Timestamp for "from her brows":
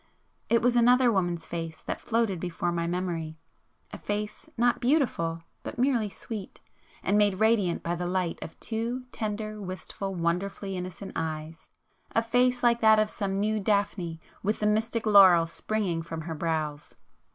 16.01-16.95